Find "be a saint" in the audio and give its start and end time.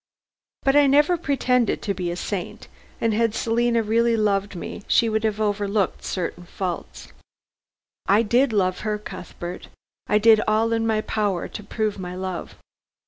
1.93-2.67